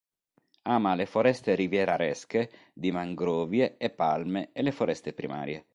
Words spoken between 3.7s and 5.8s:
e palme e le foreste primarie.